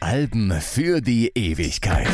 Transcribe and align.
Alben 0.00 0.60
für 0.60 1.00
die 1.00 1.30
Ewigkeit. 1.34 2.08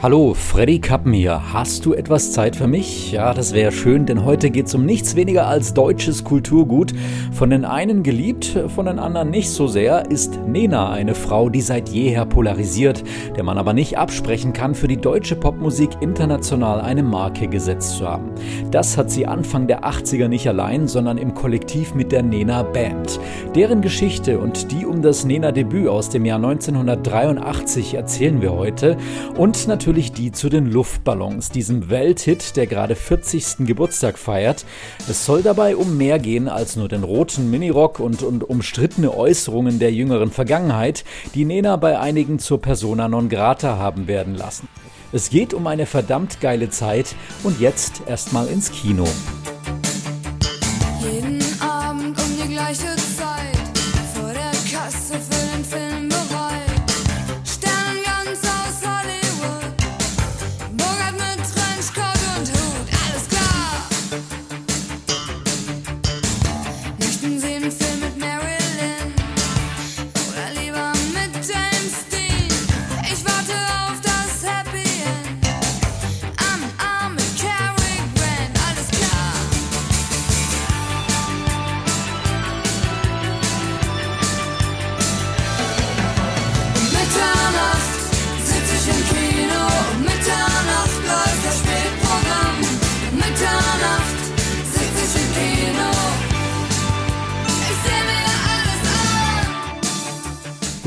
Hallo, 0.00 0.32
Freddy 0.32 0.78
Kappen 0.78 1.12
hier. 1.12 1.52
Hast 1.52 1.84
du 1.84 1.92
etwas 1.92 2.30
Zeit 2.30 2.54
für 2.54 2.68
mich? 2.68 3.10
Ja, 3.10 3.34
das 3.34 3.52
wäre 3.52 3.72
schön, 3.72 4.06
denn 4.06 4.24
heute 4.24 4.50
geht 4.50 4.66
es 4.66 4.74
um 4.76 4.86
nichts 4.86 5.16
weniger 5.16 5.48
als 5.48 5.74
deutsches 5.74 6.22
Kulturgut. 6.22 6.92
Von 7.32 7.50
den 7.50 7.64
einen 7.64 8.04
geliebt, 8.04 8.60
von 8.68 8.86
den 8.86 9.00
anderen 9.00 9.30
nicht 9.30 9.50
so 9.50 9.66
sehr, 9.66 10.08
ist 10.08 10.38
Nena 10.46 10.92
eine 10.92 11.16
Frau, 11.16 11.48
die 11.48 11.62
seit 11.62 11.88
jeher 11.88 12.26
polarisiert, 12.26 13.02
der 13.34 13.42
man 13.42 13.58
aber 13.58 13.72
nicht 13.72 13.98
absprechen 13.98 14.52
kann, 14.52 14.76
für 14.76 14.86
die 14.86 14.98
deutsche 14.98 15.34
Popmusik 15.34 15.90
international 16.00 16.80
eine 16.80 17.02
Marke 17.02 17.48
gesetzt 17.48 17.96
zu 17.96 18.06
haben. 18.06 18.30
Das 18.70 18.96
hat 18.96 19.10
sie 19.10 19.26
Anfang 19.26 19.66
der 19.66 19.82
80er 19.82 20.28
nicht 20.28 20.46
allein, 20.46 20.86
sondern 20.86 21.18
im 21.18 21.34
Kollektiv 21.34 21.96
mit 21.96 22.12
der 22.12 22.22
Nena 22.22 22.62
Band. 22.62 23.18
Deren 23.56 23.82
Geschichte 23.82 24.38
und 24.38 24.70
die 24.70 24.86
um 24.86 25.02
das 25.02 25.24
Nena 25.24 25.50
Debüt 25.50 25.88
aus 25.88 26.08
dem 26.08 26.24
Jahr 26.24 26.38
1983 26.38 27.94
erzählen 27.94 28.40
wir 28.40 28.52
heute 28.52 28.96
und 29.36 29.66
natürlich 29.66 29.87
natürlich 29.88 30.12
die 30.12 30.32
zu 30.32 30.50
den 30.50 30.70
Luftballons, 30.70 31.48
diesem 31.48 31.88
Welthit, 31.88 32.56
der 32.56 32.66
gerade 32.66 32.94
40. 32.94 33.66
Geburtstag 33.66 34.18
feiert. 34.18 34.66
Es 35.08 35.24
soll 35.24 35.42
dabei 35.42 35.76
um 35.76 35.96
mehr 35.96 36.18
gehen 36.18 36.46
als 36.46 36.76
nur 36.76 36.88
den 36.88 37.04
roten 37.04 37.50
Minirock 37.50 37.98
und, 37.98 38.22
und 38.22 38.44
umstrittene 38.44 39.16
Äußerungen 39.16 39.78
der 39.78 39.90
jüngeren 39.90 40.30
Vergangenheit, 40.30 41.04
die 41.34 41.46
Nena 41.46 41.76
bei 41.76 41.98
einigen 41.98 42.38
zur 42.38 42.60
Persona 42.60 43.08
non 43.08 43.30
grata 43.30 43.78
haben 43.78 44.08
werden 44.08 44.34
lassen. 44.34 44.68
Es 45.10 45.30
geht 45.30 45.54
um 45.54 45.66
eine 45.66 45.86
verdammt 45.86 46.42
geile 46.42 46.68
Zeit 46.68 47.14
und 47.42 47.58
jetzt 47.58 48.02
erstmal 48.06 48.46
ins 48.48 48.70
Kino. 48.70 49.06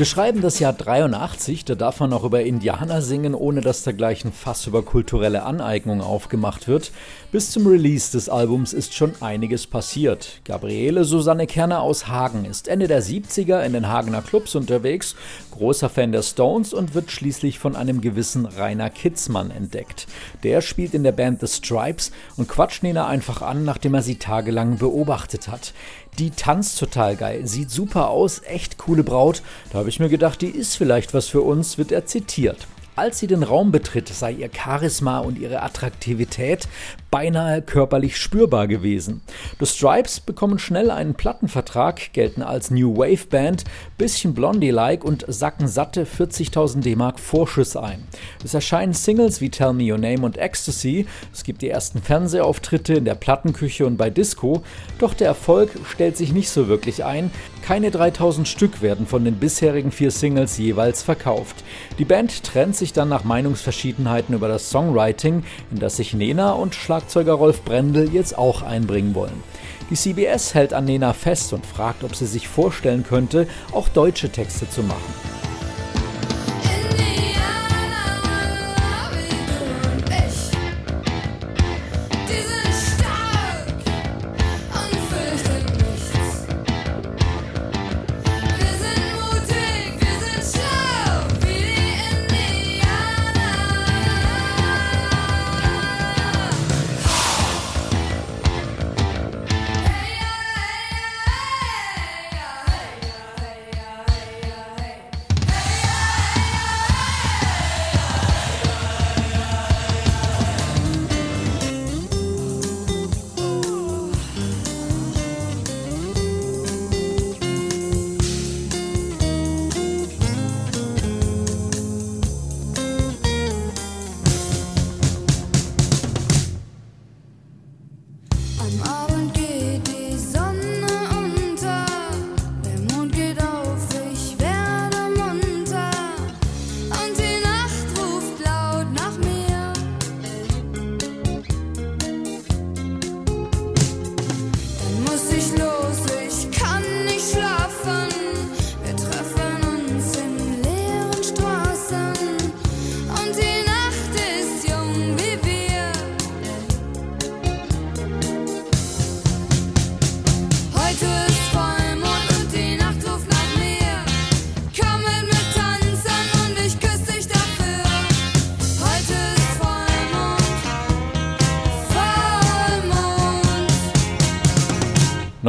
Wir 0.02 0.06
schreiben 0.06 0.40
das 0.40 0.58
Jahr 0.58 0.72
83, 0.72 1.64
da 1.64 1.76
darf 1.76 2.00
man 2.00 2.10
noch 2.10 2.24
über 2.24 2.42
Indianer 2.42 3.02
singen, 3.02 3.36
ohne 3.36 3.60
dass 3.60 3.84
da 3.84 3.92
gleich 3.92 4.24
ein 4.24 4.32
Fass 4.32 4.66
über 4.66 4.82
kulturelle 4.82 5.44
Aneignung 5.44 6.00
aufgemacht 6.00 6.66
wird. 6.66 6.90
Bis 7.30 7.52
zum 7.52 7.68
Release 7.68 8.10
des 8.10 8.28
Albums 8.28 8.72
ist 8.72 8.94
schon 8.94 9.12
einiges 9.20 9.68
passiert. 9.68 10.40
Gabriele 10.44 11.04
Susanne 11.04 11.46
Kerner 11.46 11.82
aus 11.82 12.08
Hagen 12.08 12.44
ist 12.44 12.66
Ende 12.66 12.88
der 12.88 13.00
70er 13.00 13.62
in 13.62 13.74
den 13.74 13.86
Hagener 13.86 14.22
Clubs 14.22 14.56
unterwegs, 14.56 15.14
großer 15.52 15.88
Fan 15.88 16.10
der 16.10 16.22
Stones 16.22 16.74
und 16.74 16.94
wird 16.96 17.12
schließlich 17.12 17.60
von 17.60 17.76
einem 17.76 18.00
gewissen 18.00 18.44
Rainer 18.44 18.90
Kitzmann 18.90 19.52
entdeckt. 19.52 20.08
Der 20.42 20.62
spielt 20.62 20.94
in 20.94 21.04
der 21.04 21.12
Band 21.12 21.38
The 21.38 21.46
Stripes 21.46 22.10
und 22.36 22.48
quatscht 22.48 22.82
Nena 22.82 23.06
einfach 23.06 23.40
an, 23.40 23.64
nachdem 23.64 23.94
er 23.94 24.02
sie 24.02 24.16
tagelang 24.16 24.78
beobachtet 24.78 25.46
hat. 25.46 25.74
Die 26.18 26.30
tanzt 26.30 26.78
total 26.78 27.16
geil, 27.16 27.46
sieht 27.46 27.70
super 27.70 28.10
aus, 28.10 28.42
echt 28.44 28.76
coole 28.76 29.02
Braut. 29.02 29.42
Da 29.70 29.78
habe 29.78 29.88
ich 29.88 29.98
mir 29.98 30.10
gedacht, 30.10 30.42
die 30.42 30.50
ist 30.50 30.76
vielleicht 30.76 31.14
was 31.14 31.28
für 31.28 31.40
uns, 31.40 31.78
wird 31.78 31.90
er 31.90 32.04
zitiert. 32.04 32.66
Als 32.94 33.18
sie 33.18 33.26
den 33.26 33.42
Raum 33.42 33.72
betritt, 33.72 34.08
sei 34.08 34.32
ihr 34.32 34.50
Charisma 34.54 35.20
und 35.20 35.38
ihre 35.38 35.62
Attraktivität 35.62 36.68
beinahe 37.10 37.62
körperlich 37.62 38.18
spürbar 38.18 38.66
gewesen. 38.66 39.22
The 39.58 39.64
Stripes 39.64 40.20
bekommen 40.20 40.58
schnell 40.58 40.90
einen 40.90 41.14
Plattenvertrag, 41.14 42.12
gelten 42.12 42.42
als 42.42 42.70
New 42.70 42.94
Wave 42.96 43.26
Band, 43.30 43.64
bisschen 43.96 44.34
Blondie-like 44.34 45.04
und 45.04 45.24
sacken 45.26 45.68
satte 45.68 46.04
40.000 46.04 46.80
D-Mark 46.80 47.18
Vorschuss 47.18 47.76
ein. 47.76 48.02
Es 48.44 48.52
erscheinen 48.52 48.92
Singles 48.92 49.40
wie 49.40 49.48
Tell 49.48 49.72
Me 49.72 49.90
Your 49.90 49.98
Name 49.98 50.20
und 50.20 50.36
Ecstasy, 50.36 51.06
es 51.32 51.44
gibt 51.44 51.62
die 51.62 51.70
ersten 51.70 52.02
Fernsehauftritte 52.02 52.92
in 52.92 53.06
der 53.06 53.14
Plattenküche 53.14 53.86
und 53.86 53.96
bei 53.96 54.10
Disco, 54.10 54.62
doch 54.98 55.14
der 55.14 55.28
Erfolg 55.28 55.70
stellt 55.88 56.18
sich 56.18 56.34
nicht 56.34 56.50
so 56.50 56.68
wirklich 56.68 57.04
ein. 57.04 57.30
Keine 57.62 57.92
3000 57.92 58.48
Stück 58.48 58.82
werden 58.82 59.06
von 59.06 59.24
den 59.24 59.36
bisherigen 59.36 59.92
vier 59.92 60.10
Singles 60.10 60.58
jeweils 60.58 61.04
verkauft. 61.04 61.62
Die 61.96 62.04
Band 62.04 62.42
trennt 62.42 62.74
sich 62.74 62.92
dann 62.92 63.08
nach 63.08 63.22
Meinungsverschiedenheiten 63.22 64.34
über 64.34 64.48
das 64.48 64.70
Songwriting, 64.70 65.44
in 65.70 65.78
das 65.78 65.96
sich 65.96 66.12
Nena 66.12 66.52
und 66.52 66.74
Schlagzeuger 66.74 67.34
Rolf 67.34 67.62
Brendel 67.62 68.12
jetzt 68.12 68.36
auch 68.36 68.62
einbringen 68.62 69.14
wollen. 69.14 69.44
Die 69.90 69.94
CBS 69.94 70.54
hält 70.54 70.74
an 70.74 70.86
Nena 70.86 71.12
fest 71.12 71.52
und 71.52 71.64
fragt, 71.64 72.02
ob 72.02 72.16
sie 72.16 72.26
sich 72.26 72.48
vorstellen 72.48 73.04
könnte, 73.04 73.46
auch 73.70 73.88
deutsche 73.88 74.30
Texte 74.30 74.68
zu 74.68 74.82
machen. 74.82 75.41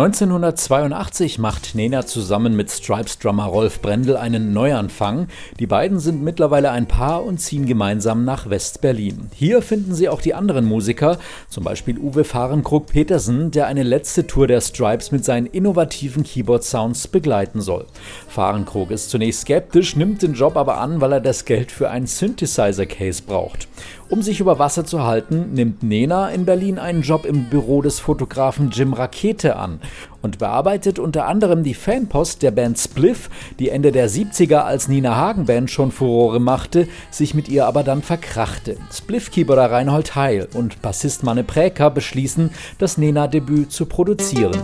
1982 0.03 1.39
macht 1.39 1.75
Nena 1.75 2.05
zusammen 2.05 2.57
mit 2.57 2.69
Stripes-Drummer 2.69 3.45
Rolf 3.45 3.79
Brendel 3.79 4.17
einen 4.17 4.51
Neuanfang. 4.51 5.29
Die 5.59 5.65
beiden 5.65 5.97
sind 5.97 6.21
mittlerweile 6.21 6.71
ein 6.71 6.89
Paar 6.89 7.23
und 7.23 7.37
ziehen 7.37 7.65
gemeinsam 7.65 8.25
nach 8.25 8.49
West-Berlin. 8.49 9.29
Hier 9.33 9.61
finden 9.61 9.95
sie 9.95 10.09
auch 10.09 10.19
die 10.19 10.33
anderen 10.33 10.65
Musiker, 10.65 11.19
zum 11.47 11.63
Beispiel 11.63 11.97
Uwe 11.99 12.25
Fahrenkrug-Petersen, 12.25 13.51
der 13.51 13.67
eine 13.67 13.83
letzte 13.83 14.27
Tour 14.27 14.47
der 14.47 14.59
Stripes 14.59 15.13
mit 15.13 15.23
seinen 15.23 15.45
innovativen 15.45 16.25
Keyboard-Sounds 16.25 17.07
begleiten 17.07 17.61
soll. 17.61 17.85
Fahrenkrug 18.27 18.91
ist 18.91 19.09
zunächst 19.09 19.43
skeptisch, 19.43 19.95
nimmt 19.95 20.21
den 20.21 20.33
Job 20.33 20.57
aber 20.57 20.79
an, 20.79 20.99
weil 20.99 21.13
er 21.13 21.21
das 21.21 21.45
Geld 21.45 21.71
für 21.71 21.89
ein 21.89 22.07
Synthesizer-Case 22.07 23.23
braucht. 23.25 23.69
Um 24.09 24.21
sich 24.21 24.39
über 24.39 24.59
Wasser 24.59 24.85
zu 24.85 25.03
halten, 25.03 25.53
nimmt 25.53 25.81
Nena 25.81 26.29
in 26.29 26.45
Berlin 26.45 26.77
einen 26.77 27.01
Job 27.01 27.25
im 27.25 27.45
Büro 27.45 27.81
des 27.81 27.99
Fotografen 27.99 28.69
Jim 28.69 28.93
Rakete 28.93 29.55
an 29.55 29.79
und 30.21 30.39
bearbeitet 30.39 30.99
unter 30.99 31.27
anderem 31.27 31.63
die 31.63 31.73
Fanpost 31.73 32.43
der 32.43 32.51
Band 32.51 32.77
Spliff, 32.77 33.29
die 33.59 33.69
Ende 33.69 33.91
der 33.91 34.09
70er 34.09 34.59
als 34.59 34.87
Nina 34.87 35.15
Hagen 35.15 35.45
Band 35.45 35.71
schon 35.71 35.91
Furore 35.91 36.39
machte, 36.39 36.87
sich 37.11 37.33
mit 37.33 37.49
ihr 37.49 37.65
aber 37.65 37.83
dann 37.83 38.01
verkrachte. 38.01 38.77
Spliff-Keyboarder 38.91 39.71
Reinhold 39.71 40.15
Heil 40.15 40.47
und 40.53 40.81
Bassist 40.81 41.23
Manne 41.23 41.43
Präker 41.43 41.89
beschließen, 41.89 42.51
das 42.77 42.97
Nena-Debüt 42.97 43.71
zu 43.71 43.85
produzieren. 43.85 44.59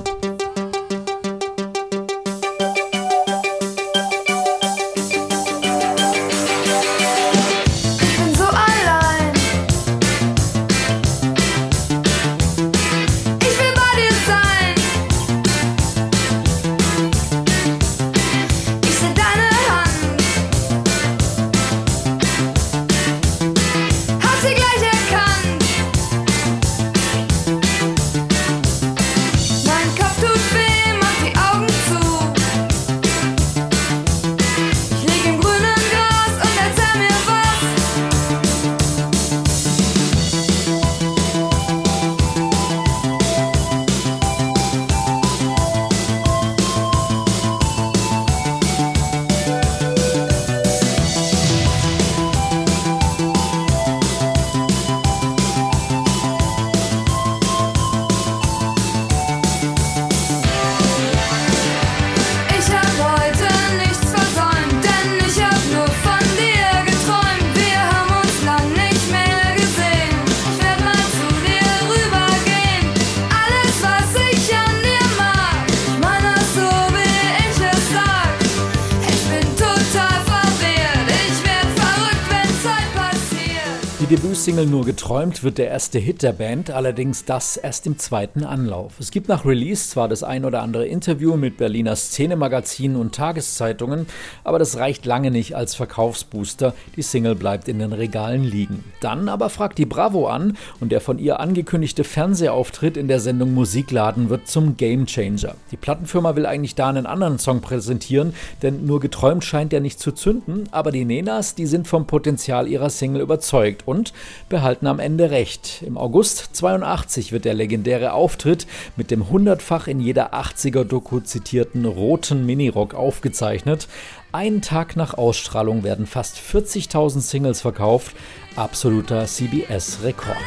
Debütsingle 84.60 84.78
Nur 84.78 84.86
geträumt 84.86 85.44
wird 85.44 85.58
der 85.58 85.70
erste 85.70 86.00
Hit 86.00 86.22
der 86.22 86.34
Band, 86.34 86.70
allerdings 86.70 87.24
das 87.24 87.56
erst 87.56 87.88
im 87.88 87.98
zweiten 87.98 88.44
Anlauf. 88.44 89.00
Es 89.00 89.10
gibt 89.10 89.30
nach 89.30 89.46
Release 89.46 89.90
zwar 89.90 90.10
das 90.10 90.22
ein 90.22 90.44
oder 90.44 90.62
andere 90.62 90.86
Interview 90.86 91.38
mit 91.38 91.56
Berliner 91.56 91.96
Szenemagazinen 91.96 92.98
und 92.98 93.16
Tageszeitungen, 93.16 94.06
aber 94.44 94.60
das 94.60 94.78
reicht 94.78 95.06
lange 95.06 95.32
nicht 95.32 95.56
als 95.56 95.76
Verkaufsbooster. 95.76 96.74
Die 96.98 97.02
Single 97.02 97.36
bleibt 97.36 97.70
in 97.70 97.80
den 97.80 97.94
Regalen 97.94 98.44
liegen. 98.44 98.84
Dann 99.00 99.30
aber 99.30 99.50
fragt 99.50 99.78
die 99.78 99.86
Bravo 99.86 100.28
an 100.28 100.58
und 100.82 100.92
der 100.92 101.00
von 101.00 101.20
ihr 101.20 101.40
angekündigte 101.40 102.04
Fernsehauftritt 102.04 102.98
in 102.98 103.08
der 103.08 103.22
Sendung 103.22 103.54
Musikladen 103.54 104.30
wird 104.30 104.48
zum 104.48 104.76
Gamechanger. 104.76 105.56
Die 105.72 105.78
Plattenfirma 105.78 106.36
will 106.36 106.46
eigentlich 106.46 106.76
da 106.76 106.90
einen 106.90 107.06
anderen 107.06 107.40
Song 107.40 107.62
präsentieren, 107.62 108.34
denn 108.62 108.86
Nur 108.86 109.00
geträumt 109.00 109.46
scheint 109.46 109.72
ja 109.72 109.80
nicht 109.80 110.02
zu 110.02 110.12
zünden, 110.12 110.68
aber 110.72 110.92
die 110.92 111.06
Nenas, 111.06 111.56
die 111.56 111.66
sind 111.66 111.88
vom 111.88 112.08
Potenzial 112.08 112.68
ihrer 112.68 112.90
Single 112.90 113.22
überzeugt 113.22 113.88
und 113.88 114.12
behalten 114.50 114.88
am 114.88 115.00
Ende 115.00 115.32
recht. 115.32 115.82
Im 115.86 115.98
August 115.98 116.56
82 116.56 117.32
wird 117.32 117.46
der 117.46 117.54
legendäre 117.54 118.14
Auftritt 118.14 118.68
mit 118.96 119.12
dem 119.12 119.30
hundertfach 119.30 119.88
in 119.88 120.00
jeder 120.00 120.34
80er-Doku 120.34 121.22
zitierten 121.22 121.86
roten 121.86 122.46
Minirock 122.46 122.94
aufgezeichnet. 122.94 123.88
Einen 124.32 124.62
Tag 124.62 124.96
nach 124.96 125.14
Ausstrahlung 125.14 125.84
werden 125.84 126.06
fast 126.06 126.38
40.000 126.38 127.22
Singles 127.22 127.62
verkauft. 127.62 128.16
Absoluter 128.56 129.26
CBS-Rekord. 129.26 130.38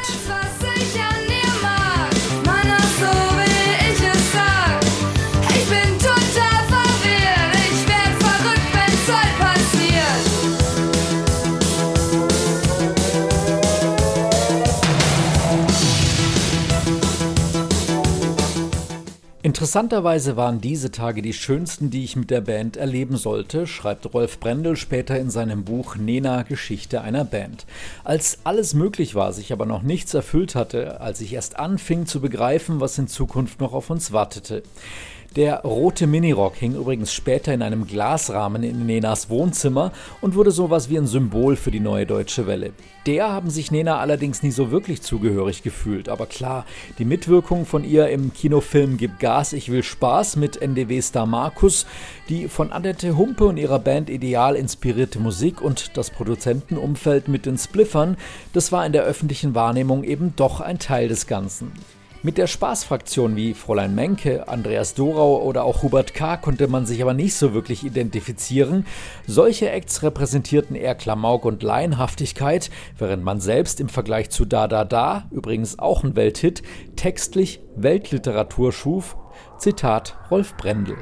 Interessanterweise 19.44 20.36
waren 20.36 20.60
diese 20.60 20.92
Tage 20.92 21.20
die 21.20 21.32
schönsten, 21.32 21.90
die 21.90 22.04
ich 22.04 22.14
mit 22.14 22.30
der 22.30 22.42
Band 22.42 22.76
erleben 22.76 23.16
sollte, 23.16 23.66
schreibt 23.66 24.14
Rolf 24.14 24.38
Brendel 24.38 24.76
später 24.76 25.18
in 25.18 25.30
seinem 25.30 25.64
Buch 25.64 25.96
Nena 25.96 26.42
Geschichte 26.42 27.00
einer 27.00 27.24
Band. 27.24 27.66
Als 28.04 28.38
alles 28.44 28.72
möglich 28.72 29.16
war, 29.16 29.32
sich 29.32 29.52
aber 29.52 29.66
noch 29.66 29.82
nichts 29.82 30.14
erfüllt 30.14 30.54
hatte, 30.54 31.00
als 31.00 31.20
ich 31.20 31.32
erst 31.32 31.58
anfing 31.58 32.06
zu 32.06 32.20
begreifen, 32.20 32.78
was 32.78 32.96
in 32.98 33.08
Zukunft 33.08 33.58
noch 33.58 33.72
auf 33.72 33.90
uns 33.90 34.12
wartete. 34.12 34.62
Der 35.36 35.62
rote 35.62 36.06
Minirock 36.06 36.56
hing 36.56 36.74
übrigens 36.74 37.10
später 37.10 37.54
in 37.54 37.62
einem 37.62 37.86
Glasrahmen 37.86 38.62
in 38.62 38.84
Nenas 38.84 39.30
Wohnzimmer 39.30 39.92
und 40.20 40.34
wurde 40.34 40.50
sowas 40.50 40.90
wie 40.90 40.98
ein 40.98 41.06
Symbol 41.06 41.56
für 41.56 41.70
die 41.70 41.80
neue 41.80 42.04
deutsche 42.04 42.46
Welle. 42.46 42.72
Der 43.06 43.32
haben 43.32 43.48
sich 43.48 43.70
Nena 43.70 43.98
allerdings 43.98 44.42
nie 44.42 44.50
so 44.50 44.70
wirklich 44.70 45.00
zugehörig 45.00 45.62
gefühlt. 45.62 46.10
Aber 46.10 46.26
klar, 46.26 46.66
die 46.98 47.06
Mitwirkung 47.06 47.64
von 47.64 47.82
ihr 47.82 48.10
im 48.10 48.34
Kinofilm 48.34 48.98
Gib 48.98 49.20
Gas, 49.20 49.54
ich 49.54 49.70
will 49.70 49.82
Spaß 49.82 50.36
mit 50.36 50.60
NDW-Star 50.60 51.24
Markus, 51.24 51.86
die 52.28 52.46
von 52.48 52.70
Annette 52.70 53.16
Humpe 53.16 53.46
und 53.46 53.56
ihrer 53.56 53.78
Band 53.78 54.10
Ideal 54.10 54.54
inspirierte 54.54 55.18
Musik 55.18 55.62
und 55.62 55.96
das 55.96 56.10
Produzentenumfeld 56.10 57.28
mit 57.28 57.46
den 57.46 57.56
Spliffern, 57.56 58.18
das 58.52 58.70
war 58.70 58.84
in 58.84 58.92
der 58.92 59.04
öffentlichen 59.04 59.54
Wahrnehmung 59.54 60.04
eben 60.04 60.34
doch 60.36 60.60
ein 60.60 60.78
Teil 60.78 61.08
des 61.08 61.26
Ganzen. 61.26 61.72
Mit 62.24 62.38
der 62.38 62.46
Spaßfraktion 62.46 63.34
wie 63.34 63.52
Fräulein 63.52 63.96
Menke, 63.96 64.46
Andreas 64.46 64.94
Dorau 64.94 65.42
oder 65.42 65.64
auch 65.64 65.82
Hubert 65.82 66.14
K. 66.14 66.36
konnte 66.36 66.68
man 66.68 66.86
sich 66.86 67.02
aber 67.02 67.14
nicht 67.14 67.34
so 67.34 67.52
wirklich 67.52 67.82
identifizieren. 67.82 68.86
Solche 69.26 69.70
Acts 69.70 70.04
repräsentierten 70.04 70.76
eher 70.76 70.94
Klamauk 70.94 71.44
und 71.44 71.64
Laienhaftigkeit, 71.64 72.70
während 72.96 73.24
man 73.24 73.40
selbst 73.40 73.80
im 73.80 73.88
Vergleich 73.88 74.30
zu 74.30 74.44
Da 74.44 74.68
Da 74.68 74.84
Da, 74.84 75.24
übrigens 75.32 75.80
auch 75.80 76.04
ein 76.04 76.14
Welthit, 76.14 76.62
textlich 76.94 77.60
Weltliteratur 77.74 78.70
schuf. 78.70 79.16
Zitat 79.58 80.16
Rolf 80.30 80.56
Brendel. 80.56 80.98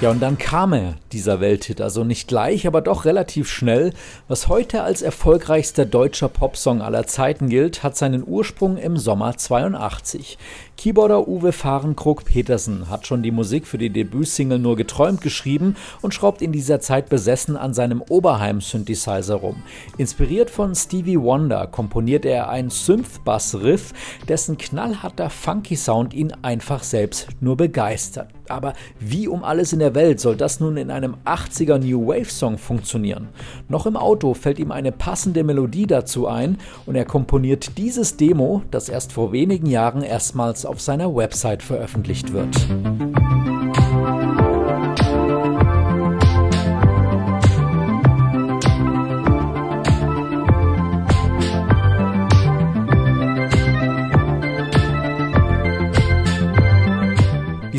Ja, 0.00 0.12
und 0.12 0.20
dann 0.20 0.38
kam 0.38 0.74
er, 0.74 0.94
dieser 1.10 1.40
Welthit, 1.40 1.80
also 1.80 2.04
nicht 2.04 2.28
gleich, 2.28 2.68
aber 2.68 2.82
doch 2.82 3.04
relativ 3.04 3.50
schnell. 3.50 3.92
Was 4.28 4.46
heute 4.46 4.84
als 4.84 5.02
erfolgreichster 5.02 5.86
deutscher 5.86 6.28
Popsong 6.28 6.82
aller 6.82 7.08
Zeiten 7.08 7.48
gilt, 7.48 7.82
hat 7.82 7.96
seinen 7.96 8.22
Ursprung 8.24 8.76
im 8.76 8.96
Sommer 8.96 9.36
82. 9.36 10.38
Keyboarder 10.76 11.26
Uwe 11.26 11.50
Fahrenkrog-Petersen 11.50 12.88
hat 12.88 13.08
schon 13.08 13.24
die 13.24 13.32
Musik 13.32 13.66
für 13.66 13.78
die 13.78 13.90
Debütsingle 13.90 14.60
Nur 14.60 14.76
geträumt 14.76 15.20
geschrieben 15.20 15.74
und 16.00 16.14
schraubt 16.14 16.42
in 16.42 16.52
dieser 16.52 16.78
Zeit 16.78 17.08
besessen 17.08 17.56
an 17.56 17.74
seinem 17.74 18.00
Oberheim-Synthesizer 18.00 19.34
rum. 19.34 19.64
Inspiriert 19.96 20.48
von 20.48 20.76
Stevie 20.76 21.18
Wonder 21.18 21.66
komponiert 21.66 22.24
er 22.24 22.48
ein 22.50 22.70
Synth-Bass-Riff, 22.70 23.92
dessen 24.28 24.58
knallharter 24.58 25.28
Funky-Sound 25.28 26.14
ihn 26.14 26.32
einfach 26.42 26.84
selbst 26.84 27.26
nur 27.40 27.56
begeistert. 27.56 28.28
Aber 28.48 28.74
wie 28.98 29.28
um 29.28 29.44
alles 29.44 29.72
in 29.72 29.78
der 29.78 29.94
Welt 29.94 30.20
soll 30.20 30.36
das 30.36 30.60
nun 30.60 30.76
in 30.76 30.90
einem 30.90 31.16
80er 31.24 31.78
New 31.78 32.08
Wave 32.08 32.30
Song 32.30 32.58
funktionieren? 32.58 33.28
Noch 33.68 33.86
im 33.86 33.96
Auto 33.96 34.34
fällt 34.34 34.58
ihm 34.58 34.72
eine 34.72 34.92
passende 34.92 35.44
Melodie 35.44 35.86
dazu 35.86 36.26
ein 36.26 36.58
und 36.86 36.94
er 36.94 37.04
komponiert 37.04 37.76
dieses 37.78 38.16
Demo, 38.16 38.62
das 38.70 38.88
erst 38.88 39.12
vor 39.12 39.32
wenigen 39.32 39.66
Jahren 39.66 40.02
erstmals 40.02 40.66
auf 40.66 40.80
seiner 40.80 41.14
Website 41.14 41.62
veröffentlicht 41.62 42.32
wird. 42.32 42.56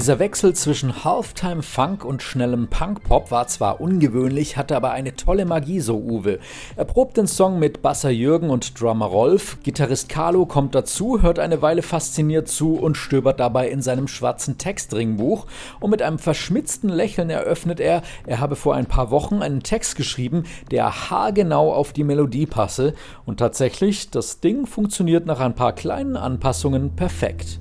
Dieser 0.09 0.17
Wechsel 0.17 0.55
zwischen 0.55 1.03
Halftime 1.03 1.61
Funk 1.61 2.03
und 2.03 2.23
schnellem 2.23 2.67
Punkpop 2.67 3.29
war 3.29 3.45
zwar 3.45 3.79
ungewöhnlich, 3.79 4.57
hatte 4.57 4.75
aber 4.75 4.89
eine 4.89 5.15
tolle 5.15 5.45
Magie, 5.45 5.81
so 5.81 5.99
Uwe. 5.99 6.39
Er 6.75 6.85
probt 6.85 7.15
den 7.15 7.27
Song 7.27 7.59
mit 7.59 7.83
Basser 7.83 8.09
Jürgen 8.09 8.49
und 8.49 8.81
Drummer 8.81 9.05
Rolf. 9.05 9.59
Gitarrist 9.61 10.09
Carlo 10.09 10.47
kommt 10.47 10.73
dazu, 10.73 11.21
hört 11.21 11.37
eine 11.37 11.61
Weile 11.61 11.83
fasziniert 11.83 12.47
zu 12.47 12.73
und 12.73 12.97
stöbert 12.97 13.39
dabei 13.39 13.69
in 13.69 13.83
seinem 13.83 14.07
schwarzen 14.07 14.57
Textringbuch. 14.57 15.45
Und 15.79 15.91
mit 15.91 16.01
einem 16.01 16.17
verschmitzten 16.17 16.89
Lächeln 16.89 17.29
eröffnet 17.29 17.79
er, 17.79 18.01
er 18.25 18.39
habe 18.39 18.55
vor 18.55 18.73
ein 18.73 18.87
paar 18.87 19.11
Wochen 19.11 19.43
einen 19.43 19.61
Text 19.61 19.95
geschrieben, 19.95 20.45
der 20.71 21.11
haargenau 21.11 21.71
auf 21.71 21.93
die 21.93 22.03
Melodie 22.03 22.47
passe. 22.47 22.95
Und 23.27 23.37
tatsächlich, 23.37 24.09
das 24.09 24.39
Ding 24.39 24.65
funktioniert 24.65 25.27
nach 25.27 25.39
ein 25.39 25.53
paar 25.53 25.73
kleinen 25.73 26.17
Anpassungen 26.17 26.95
perfekt. 26.95 27.59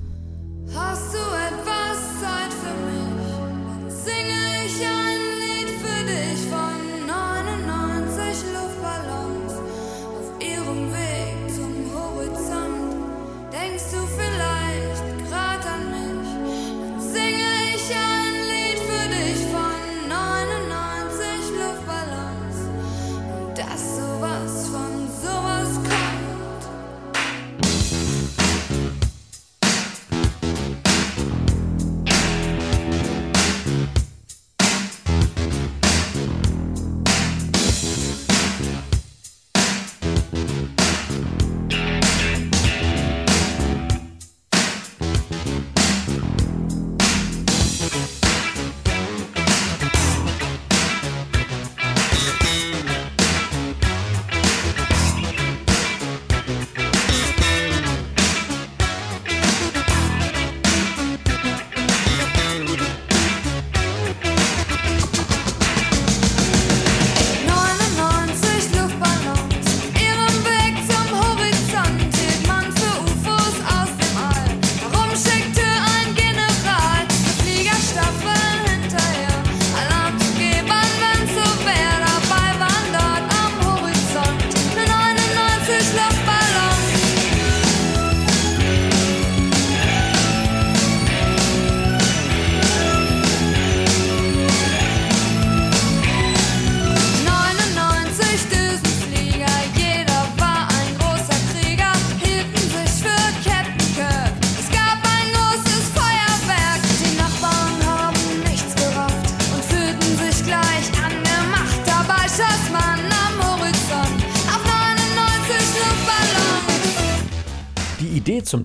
Hast 0.73 1.13
du 1.13 1.19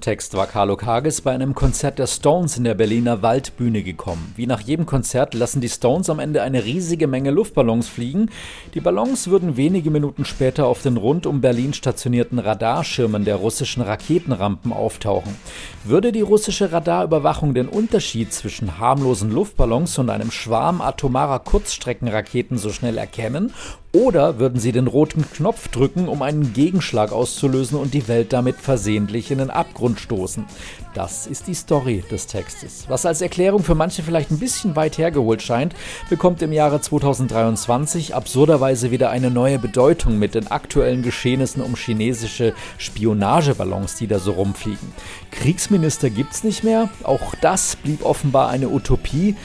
Idee 0.05 0.11
zum 0.11 0.13
Text 0.13 0.35
war 0.35 0.47
Carlo 0.47 0.77
Kages 0.77 1.23
bei 1.23 1.33
einem 1.33 1.55
Konzert 1.55 1.99
der 1.99 2.07
Stones 2.07 2.59
in 2.59 2.65
der 2.65 2.75
Berliner 2.75 3.23
Waldbühne 3.23 3.83
gekommen. 3.83 4.35
Wie 4.37 4.47
nach 4.47 4.61
jedem 4.61 4.85
Konzert 4.85 5.33
lassen 5.33 5.63
die 5.63 5.69
Stones 5.71 6.11
am 6.11 6.19
Ende 6.19 6.43
eine 6.43 6.63
riesige 6.65 7.07
Menge 7.07 7.31
Luftballons 7.31 7.89
fliegen. 7.89 8.29
Die 8.75 8.81
Ballons 8.81 9.29
würden 9.29 9.57
wenige 9.57 9.91
Minuten 9.91 10.27
später 10.27 10.67
auf 10.67 10.83
den 10.83 10.99
rund 10.99 11.25
um 11.27 11.41
Berlin 11.41 11.73
stationierten 11.73 12.39
Radarschirmen 12.39 13.25
der 13.25 13.37
russischen 13.37 13.83
Raketenrampen 13.83 14.75
auftauchen. 14.75 15.37
Würde 15.85 16.13
die 16.13 16.21
russische 16.21 16.71
Radarüberwachung 16.71 17.55
den 17.55 17.69
Unterschied 17.69 18.31
zwischen 18.31 18.79
harmlosen 18.79 19.31
Luftballons 19.31 19.99
und 19.99 20.11
einem 20.11 20.31
Schwarm 20.31 20.83
atomarer 20.83 21.39
Kurzstreckenraketen 21.39 22.59
so 22.59 22.71
schnell 22.71 22.99
erkennen? 22.99 23.55
Oder 23.95 24.41
würden 24.41 24.59
sie 24.59 24.73
den 24.73 24.89
roten 24.89 25.25
Knopf 25.31 25.69
drücken, 25.69 26.09
um 26.09 26.21
einen 26.21 26.53
Gegenschlag 26.53 27.13
auszulösen 27.13 27.79
und 27.79 27.95
die 27.95 28.09
Welt 28.09 28.33
damit 28.33 28.57
versehentlich 28.57 29.31
in 29.31 29.39
den 29.39 29.51
Abgrund 29.51 30.01
stoßen? 30.01 30.47
Das 30.95 31.29
ist 31.29 31.47
die 31.47 31.55
Story 31.55 32.03
des 32.11 32.27
Textes. 32.27 32.87
Was 32.89 33.07
als 33.07 33.21
Erklärung 33.21 33.63
für 33.63 33.77
manche 33.77 34.03
vielleicht 34.03 34.33
ein 34.33 34.41
bisschen 34.41 34.75
weit 34.75 34.99
hergeholt 34.99 35.43
scheint, 35.43 35.77
bekommt 36.11 36.43
im 36.43 36.53
Jahre 36.53 36.81
2023 36.81 38.17
absurderweise 38.17 38.91
wieder 38.91 39.11
eine 39.11 39.31
neue 39.31 39.61
Bedeutung 39.61 40.19
mit 40.19 40.35
den 40.35 40.49
aktuellen 40.49 41.03
Geschehnissen 41.03 41.63
um 41.63 41.77
chinesische 41.77 42.53
Spionageballons, 42.79 43.95
die 43.95 44.09
da 44.09 44.19
so 44.19 44.33
rumfliegen. 44.33 44.93
Kriegsminister 45.31 46.11
gibt's 46.11 46.43
nicht 46.43 46.65
mehr, 46.65 46.91
auch 47.05 47.35
das 47.41 47.77
blieb 47.77 48.05
offenbar 48.05 48.49
eine 48.49 48.71
Utopie. 48.71 49.37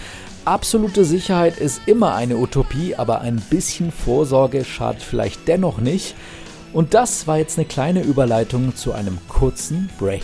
Absolute 0.45 1.05
Sicherheit 1.05 1.57
ist 1.57 1.81
immer 1.85 2.15
eine 2.15 2.37
Utopie, 2.37 2.95
aber 2.95 3.21
ein 3.21 3.41
bisschen 3.49 3.91
Vorsorge 3.91 4.65
schadet 4.65 5.01
vielleicht 5.03 5.47
dennoch 5.47 5.79
nicht. 5.79 6.15
Und 6.73 6.93
das 6.93 7.27
war 7.27 7.37
jetzt 7.37 7.57
eine 7.57 7.67
kleine 7.67 8.01
Überleitung 8.01 8.75
zu 8.75 8.93
einem 8.93 9.17
kurzen 9.27 9.89
Break. 9.99 10.23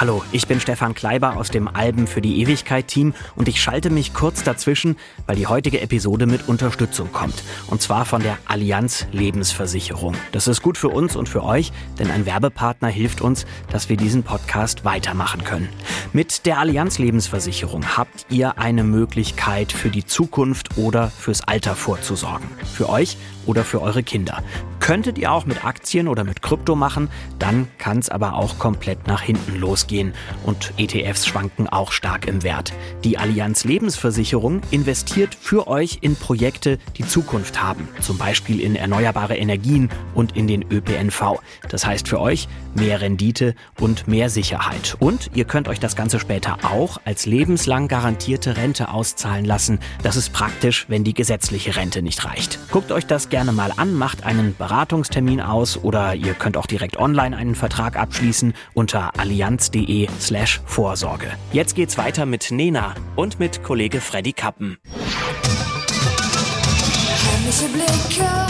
Hallo, 0.00 0.24
ich 0.32 0.46
bin 0.46 0.60
Stefan 0.60 0.94
Kleiber 0.94 1.36
aus 1.36 1.50
dem 1.50 1.68
Alben 1.68 2.06
für 2.06 2.22
die 2.22 2.40
Ewigkeit 2.40 2.88
Team 2.88 3.12
und 3.36 3.48
ich 3.48 3.60
schalte 3.60 3.90
mich 3.90 4.14
kurz 4.14 4.42
dazwischen, 4.42 4.96
weil 5.26 5.36
die 5.36 5.46
heutige 5.46 5.82
Episode 5.82 6.24
mit 6.24 6.48
Unterstützung 6.48 7.12
kommt. 7.12 7.34
Und 7.66 7.82
zwar 7.82 8.06
von 8.06 8.22
der 8.22 8.38
Allianz 8.46 9.06
Lebensversicherung. 9.12 10.14
Das 10.32 10.48
ist 10.48 10.62
gut 10.62 10.78
für 10.78 10.88
uns 10.88 11.16
und 11.16 11.28
für 11.28 11.44
euch, 11.44 11.70
denn 11.98 12.10
ein 12.10 12.24
Werbepartner 12.24 12.88
hilft 12.88 13.20
uns, 13.20 13.44
dass 13.70 13.90
wir 13.90 13.98
diesen 13.98 14.22
Podcast 14.22 14.86
weitermachen 14.86 15.44
können. 15.44 15.68
Mit 16.14 16.46
der 16.46 16.60
Allianz 16.60 16.98
Lebensversicherung 16.98 17.98
habt 17.98 18.24
ihr 18.30 18.58
eine 18.58 18.84
Möglichkeit 18.84 19.70
für 19.70 19.90
die 19.90 20.06
Zukunft 20.06 20.78
oder 20.78 21.10
fürs 21.10 21.42
Alter 21.42 21.76
vorzusorgen. 21.76 22.48
Für 22.72 22.88
euch 22.88 23.18
oder 23.50 23.64
für 23.64 23.82
eure 23.82 24.04
Kinder. 24.04 24.44
könntet 24.78 25.18
ihr 25.18 25.30
auch 25.30 25.46
mit 25.46 25.64
Aktien 25.64 26.08
oder 26.08 26.24
mit 26.24 26.42
Krypto 26.42 26.74
machen, 26.74 27.10
dann 27.38 27.68
kann 27.78 27.98
es 27.98 28.08
aber 28.08 28.34
auch 28.34 28.58
komplett 28.58 29.06
nach 29.06 29.22
hinten 29.22 29.56
losgehen. 29.56 30.14
Und 30.44 30.72
ETFs 30.78 31.26
schwanken 31.26 31.68
auch 31.68 31.92
stark 31.92 32.26
im 32.26 32.42
Wert. 32.42 32.72
Die 33.04 33.18
Allianz 33.18 33.62
Lebensversicherung 33.64 34.62
investiert 34.70 35.36
für 35.38 35.68
euch 35.68 35.98
in 36.00 36.16
Projekte, 36.16 36.78
die 36.96 37.06
Zukunft 37.06 37.62
haben. 37.62 37.88
Zum 38.00 38.18
Beispiel 38.18 38.60
in 38.60 38.74
erneuerbare 38.74 39.36
Energien 39.36 39.90
und 40.14 40.36
in 40.36 40.48
den 40.48 40.64
ÖPNV. 40.68 41.40
Das 41.68 41.86
heißt 41.86 42.08
für 42.08 42.20
euch 42.20 42.48
mehr 42.74 43.00
Rendite 43.00 43.54
und 43.78 44.08
mehr 44.08 44.30
Sicherheit. 44.30 44.96
Und 44.98 45.30
ihr 45.34 45.44
könnt 45.44 45.68
euch 45.68 45.80
das 45.80 45.94
Ganze 45.94 46.18
später 46.18 46.58
auch 46.62 46.98
als 47.04 47.26
lebenslang 47.26 47.86
garantierte 47.88 48.56
Rente 48.56 48.88
auszahlen 48.88 49.44
lassen. 49.44 49.78
Das 50.02 50.16
ist 50.16 50.32
praktisch, 50.32 50.86
wenn 50.88 51.04
die 51.04 51.14
gesetzliche 51.14 51.76
Rente 51.76 52.02
nicht 52.02 52.24
reicht. 52.24 52.58
Guckt 52.70 52.92
euch 52.92 53.06
das 53.06 53.28
gerne 53.28 53.39
mal 53.46 53.72
an, 53.76 53.94
macht 53.94 54.24
einen 54.24 54.54
Beratungstermin 54.56 55.40
aus 55.40 55.76
oder 55.76 56.14
ihr 56.14 56.34
könnt 56.34 56.56
auch 56.56 56.66
direkt 56.66 56.96
online 56.98 57.36
einen 57.36 57.54
Vertrag 57.54 57.96
abschließen 57.96 58.54
unter 58.74 59.18
allianz.de 59.18 60.08
slash 60.20 60.60
Vorsorge. 60.64 61.28
Jetzt 61.52 61.74
geht's 61.74 61.98
weiter 61.98 62.26
mit 62.26 62.50
Nena 62.50 62.94
und 63.16 63.40
mit 63.40 63.62
Kollege 63.62 64.00
Freddy 64.00 64.32
Kappen. 64.32 64.78
Blicke, 67.72 68.49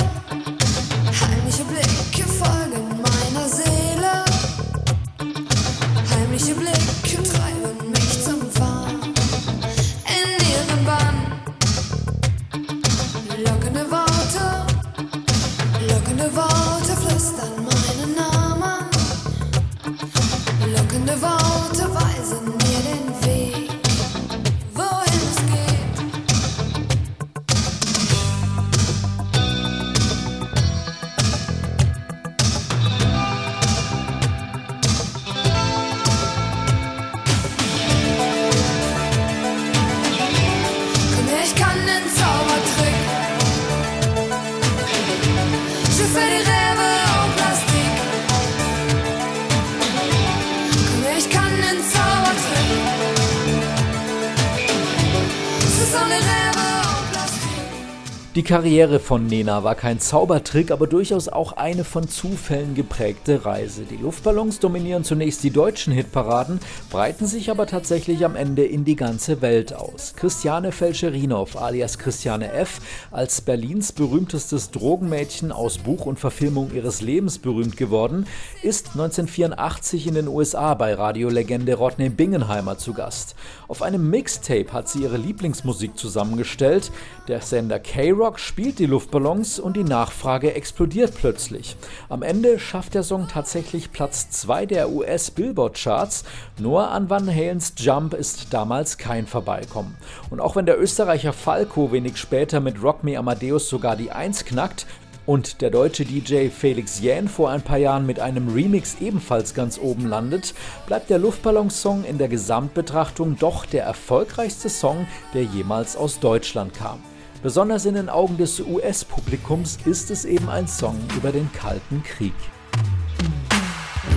Die 58.36 58.44
Karriere 58.44 59.00
von 59.00 59.26
Nena 59.26 59.64
war 59.64 59.74
kein 59.74 59.98
Zaubertrick, 59.98 60.70
aber 60.70 60.86
durchaus 60.86 61.28
auch 61.28 61.54
eine 61.54 61.82
von 61.82 62.08
Zufällen 62.08 62.76
geprägte 62.76 63.44
Reise. 63.44 63.82
Die 63.82 63.96
Luftballons 63.96 64.60
dominieren 64.60 65.02
zunächst 65.02 65.42
die 65.42 65.50
deutschen 65.50 65.92
Hitparaden, 65.92 66.60
breiten 66.90 67.26
sich 67.26 67.50
aber 67.50 67.66
tatsächlich 67.66 68.24
am 68.24 68.36
Ende 68.36 68.64
in 68.64 68.84
die 68.84 68.94
ganze 68.94 69.42
Welt 69.42 69.74
aus. 69.74 70.14
Christiane 70.14 70.70
Felcherinow 70.70 71.56
alias 71.56 71.98
Christiane 71.98 72.52
F. 72.52 72.80
als 73.10 73.40
Berlins 73.40 73.90
berühmtestes 73.90 74.70
Drogenmädchen 74.70 75.50
aus 75.50 75.78
Buch 75.78 76.06
und 76.06 76.20
Verfilmung 76.20 76.70
ihres 76.72 77.00
Lebens 77.00 77.38
berühmt 77.38 77.76
geworden, 77.76 78.28
ist 78.62 78.90
1984 78.90 80.06
in 80.06 80.14
den 80.14 80.28
USA 80.28 80.74
bei 80.74 80.94
Radiolegende 80.94 81.74
Rodney 81.74 82.10
Bingenheimer 82.10 82.78
zu 82.78 82.92
Gast. 82.94 83.34
Auf 83.70 83.82
einem 83.82 84.10
Mixtape 84.10 84.72
hat 84.72 84.88
sie 84.88 85.04
ihre 85.04 85.16
Lieblingsmusik 85.16 85.96
zusammengestellt. 85.96 86.90
Der 87.28 87.40
Sender 87.40 87.78
K-Rock 87.78 88.40
spielt 88.40 88.80
die 88.80 88.86
Luftballons 88.86 89.60
und 89.60 89.76
die 89.76 89.84
Nachfrage 89.84 90.54
explodiert 90.54 91.14
plötzlich. 91.14 91.76
Am 92.08 92.24
Ende 92.24 92.58
schafft 92.58 92.94
der 92.94 93.04
Song 93.04 93.28
tatsächlich 93.28 93.92
Platz 93.92 94.28
2 94.30 94.66
der 94.66 94.90
US-Billboard-Charts. 94.90 96.24
Nur 96.58 96.90
an 96.90 97.10
Van 97.10 97.32
Halens 97.32 97.74
Jump 97.76 98.14
ist 98.14 98.52
damals 98.52 98.98
kein 98.98 99.28
Vorbeikommen. 99.28 99.96
Und 100.30 100.40
auch 100.40 100.56
wenn 100.56 100.66
der 100.66 100.80
Österreicher 100.80 101.32
Falco 101.32 101.92
wenig 101.92 102.16
später 102.16 102.58
mit 102.58 102.82
Rock 102.82 103.04
Me 103.04 103.16
Amadeus 103.16 103.68
sogar 103.68 103.94
die 103.94 104.10
1 104.10 104.46
knackt, 104.46 104.84
und 105.30 105.60
der 105.60 105.70
deutsche 105.70 106.04
DJ 106.04 106.48
Felix 106.48 106.98
Jähn 106.98 107.28
vor 107.28 107.50
ein 107.50 107.62
paar 107.62 107.78
Jahren 107.78 108.04
mit 108.04 108.18
einem 108.18 108.48
Remix 108.48 108.96
ebenfalls 109.00 109.54
ganz 109.54 109.78
oben 109.78 110.08
landet, 110.08 110.54
bleibt 110.88 111.08
der 111.08 111.20
Luftballonsong 111.20 112.02
in 112.02 112.18
der 112.18 112.26
Gesamtbetrachtung 112.26 113.36
doch 113.38 113.64
der 113.64 113.84
erfolgreichste 113.84 114.68
Song, 114.68 115.06
der 115.32 115.44
jemals 115.44 115.96
aus 115.96 116.18
Deutschland 116.18 116.74
kam. 116.74 116.98
Besonders 117.44 117.86
in 117.86 117.94
den 117.94 118.08
Augen 118.08 118.38
des 118.38 118.58
US-Publikums 118.58 119.78
ist 119.84 120.10
es 120.10 120.24
eben 120.24 120.48
ein 120.48 120.66
Song 120.66 120.98
über 121.16 121.30
den 121.30 121.48
Kalten 121.52 122.02
Krieg. 122.02 122.34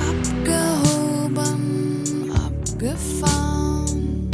Abgehoben, 0.09 1.35
abgefahren. 2.33 4.31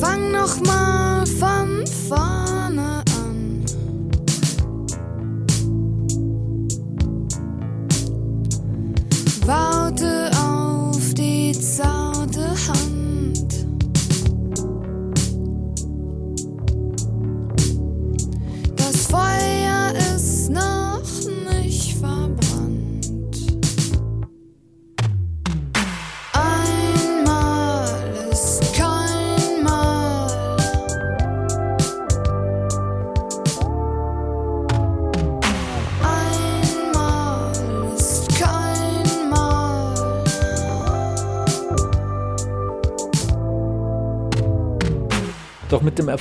Fang 0.00 0.30
noch 0.30 0.60
mal 0.60 1.05
von 1.26 1.84
vorne 2.08 3.05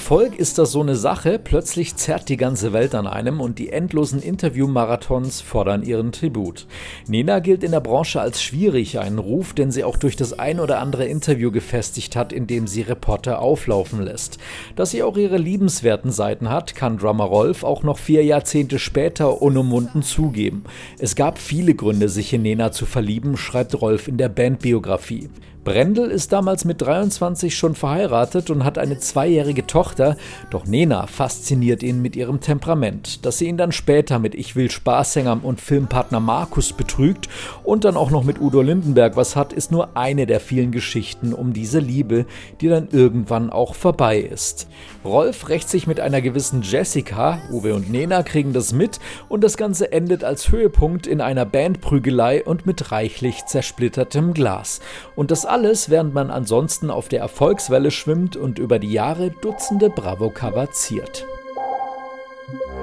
Erfolg 0.06 0.38
ist 0.38 0.60
das 0.60 0.72
so 0.72 0.82
eine 0.82 0.96
Sache, 0.96 1.40
plötzlich 1.44 1.96
zerrt 1.96 2.30
die 2.30 2.38
ganze 2.38 2.74
Welt 2.74 2.94
an 2.94 3.08
einem 3.08 3.42
und 3.42 3.58
die 3.58 3.72
endlosen 3.72 4.22
Interview-Marathons 4.22 5.42
fordern 5.42 5.82
ihren 5.82 6.12
Tribut. 6.12 6.68
Nena 7.08 7.40
gilt 7.40 7.64
in 7.64 7.72
der 7.72 7.80
Branche 7.80 8.22
als 8.22 8.44
schwierig, 8.44 9.00
einen 9.00 9.18
Ruf, 9.18 9.54
den 9.54 9.72
sie 9.72 9.84
auch 9.84 9.98
durch 9.98 10.16
das 10.16 10.38
ein 10.38 10.60
oder 10.60 10.80
andere 10.80 11.06
Interview 11.06 11.50
gefestigt 11.50 12.16
hat, 12.16 12.34
in 12.34 12.46
dem 12.46 12.68
sie 12.68 12.84
Reporter 12.84 13.42
auflaufen 13.42 14.00
lässt. 14.00 14.38
Dass 14.76 14.92
sie 14.92 15.02
auch 15.02 15.18
ihre 15.18 15.40
liebenswerten 15.40 16.12
Seiten 16.12 16.52
hat, 16.52 16.76
kann 16.76 17.00
Drummer 17.00 17.26
Rolf 17.26 17.64
auch 17.64 17.82
noch 17.82 17.98
vier 17.98 18.24
Jahrzehnte 18.24 18.78
später 18.78 19.42
unumwunden 19.42 20.04
zugeben. 20.04 20.66
Es 21.00 21.16
gab 21.16 21.40
viele 21.40 21.74
Gründe, 21.74 22.10
sich 22.10 22.32
in 22.32 22.44
Nena 22.44 22.72
zu 22.72 22.86
verlieben, 22.86 23.38
schreibt 23.38 23.82
Rolf 23.82 24.08
in 24.08 24.18
der 24.18 24.30
Bandbiografie. 24.30 25.30
Brendel 25.66 26.12
ist 26.12 26.32
damals 26.32 26.64
mit 26.64 26.80
23 26.84 27.58
schon 27.58 27.74
verheiratet 27.74 28.52
und 28.52 28.64
hat 28.64 28.78
eine 28.78 29.00
zweijährige 29.00 29.66
Tochter, 29.66 30.16
doch 30.52 30.66
Nena 30.68 31.08
fasziniert 31.08 31.82
ihn 31.82 32.04
mit 32.04 32.16
ihrem 32.16 32.40
Temperament. 32.40 33.26
Dass 33.26 33.40
sie 33.40 33.48
ihn 33.48 33.58
dann 33.58 33.72
später 33.72 34.20
mit 34.20 34.36
Ich 34.36 34.56
will 34.56 34.70
Spaßsänger 34.70 35.44
und 35.44 35.60
Filmpartner 35.60 36.20
Markus 36.20 36.72
betrügt 36.72 37.28
und 37.64 37.84
dann 37.84 37.98
auch 37.98 38.12
noch 38.12 38.24
mit 38.24 38.40
Udo 38.40 38.62
Lindenberg 38.62 39.18
was 39.18 39.36
hat, 39.36 39.54
ist 39.54 39.72
nur 39.72 39.98
eine 39.98 40.28
der 40.28 40.40
vielen 40.40 40.72
Geschichten 40.72 41.34
um 41.34 41.52
diese 41.52 41.80
Liebe, 41.80 42.28
die 42.62 42.68
dann 42.68 42.90
irgendwann 42.92 43.50
auch 43.50 43.74
vorbei 43.74 44.20
ist. 44.20 44.68
Rolf 45.06 45.50
rächt 45.50 45.70
sich 45.70 45.86
mit 45.86 46.00
einer 46.00 46.20
gewissen 46.20 46.64
Jessica, 46.64 47.40
Uwe 47.52 47.76
und 47.76 47.92
Nena 47.92 48.24
kriegen 48.24 48.54
das 48.54 48.74
mit 48.74 49.00
und 49.30 49.44
das 49.44 49.56
Ganze 49.56 49.92
endet 49.92 50.24
als 50.24 50.52
Höhepunkt 50.52 51.06
in 51.06 51.22
einer 51.22 51.46
Bandprügelei 51.46 52.44
und 52.44 52.66
mit 52.66 52.92
reichlich 52.92 53.46
zersplittertem 53.46 54.34
Glas. 54.34 54.82
Und 55.16 55.30
das 55.30 55.46
alles, 55.46 55.90
während 55.92 56.14
man 56.14 56.32
ansonsten 56.32 56.90
auf 56.90 57.08
der 57.08 57.20
Erfolgswelle 57.20 57.92
schwimmt 57.92 58.36
und 58.36 58.58
über 58.58 58.80
die 58.80 58.92
Jahre 58.92 59.30
Dutzende 59.30 59.90
Bravo-Cover 59.90 60.72
ziert. 60.72 61.26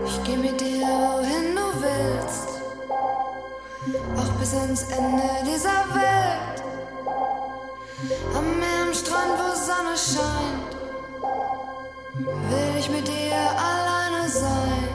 Ich 0.06 0.24
geh 0.24 0.36
mit 0.36 0.60
dir, 0.60 0.86
wohin 0.86 1.56
du 1.56 1.82
willst. 1.82 2.48
Auch 4.16 4.32
bis 4.38 4.54
ans 4.54 4.82
Ende 4.92 5.22
dieser 5.44 5.84
Welt. 5.94 6.62
Am 8.34 8.58
Meer, 8.58 8.86
am 8.86 8.94
Strand. 8.94 9.41
Will 12.14 12.76
ich 12.78 12.90
mit 12.90 13.08
dir 13.08 13.34
alleine 13.34 14.28
sein. 14.28 14.88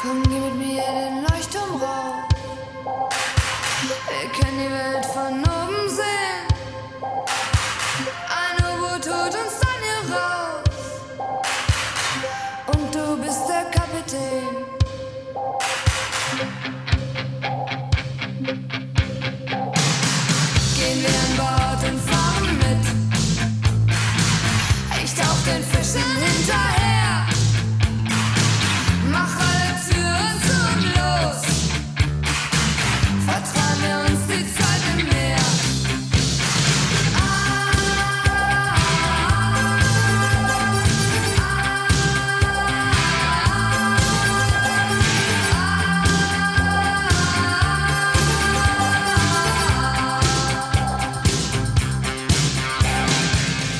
Komm, 0.00 0.22
geh 0.22 0.38
mit 0.38 0.54
mir 0.54 0.82
den 0.82 1.22
Leuchtturm 1.22 1.82
rauf. 1.82 3.13